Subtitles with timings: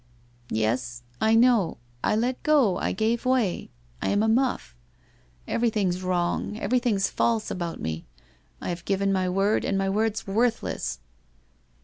[0.49, 1.03] 'Yes?
[1.21, 1.77] I know.
[2.03, 3.69] I let go, I gave way,
[4.01, 4.75] I am a muff.
[5.47, 8.07] Evenihing's wrong— everything's false about me.
[8.59, 11.01] I have given my word, and my word's worthless